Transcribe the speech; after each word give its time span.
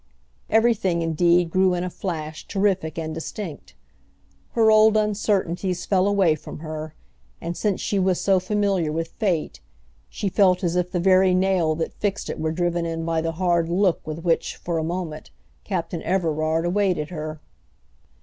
Everything 0.49 1.03
indeed 1.03 1.51
grew 1.51 1.75
in 1.75 1.83
a 1.83 1.89
flash 1.91 2.47
terrific 2.47 2.97
and 2.97 3.13
distinct; 3.13 3.75
her 4.53 4.71
old 4.71 4.97
uncertainties 4.97 5.85
fell 5.85 6.07
away 6.07 6.33
from 6.33 6.57
her, 6.57 6.95
and, 7.39 7.55
since 7.55 7.79
she 7.79 7.99
was 7.99 8.19
so 8.19 8.39
familiar 8.39 8.91
with 8.91 9.09
fate, 9.09 9.59
she 10.09 10.27
felt 10.27 10.63
as 10.63 10.75
if 10.75 10.89
the 10.91 10.99
very 10.99 11.35
nail 11.35 11.75
that 11.75 11.93
fixed 11.93 12.31
it 12.31 12.39
were 12.39 12.51
driven 12.51 12.83
in 12.83 13.05
by 13.05 13.21
the 13.21 13.33
hard 13.33 13.69
look 13.69 14.01
with 14.03 14.23
which, 14.23 14.55
for 14.55 14.79
a 14.79 14.83
moment, 14.83 15.29
Captain 15.63 16.01
Everard 16.01 16.65
awaited 16.65 17.09
her. 17.09 17.39